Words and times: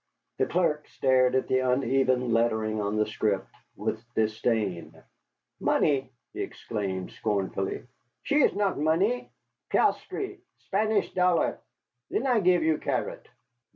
The 0.39 0.47
clerk 0.47 0.87
stared 0.87 1.35
at 1.35 1.47
the 1.47 1.59
uneven 1.59 2.33
lettering 2.33 2.81
on 2.81 2.95
the 2.95 3.05
scrip 3.05 3.45
with 3.75 4.03
disdain. 4.15 4.99
"Money," 5.59 6.09
he 6.33 6.41
exclaimed 6.41 7.11
scornfully, 7.11 7.85
"she 8.23 8.37
is 8.41 8.55
not 8.55 8.79
money. 8.79 9.29
Piastre 9.69 10.37
Spanish 10.57 11.13
dollare 11.13 11.59
then 12.09 12.25
I 12.25 12.39
give 12.39 12.63
you 12.63 12.79
carrot." 12.79 13.27